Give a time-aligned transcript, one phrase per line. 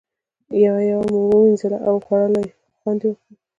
[0.63, 3.25] یوه یوه مو ووینځله او خوړلو یې خوند وکړ.